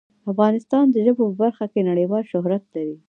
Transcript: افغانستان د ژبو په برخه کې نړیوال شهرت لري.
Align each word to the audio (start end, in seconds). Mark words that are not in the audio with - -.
افغانستان 0.31 0.85
د 0.91 0.95
ژبو 1.05 1.23
په 1.29 1.35
برخه 1.41 1.65
کې 1.71 1.87
نړیوال 1.89 2.23
شهرت 2.31 2.63
لري. 2.73 2.95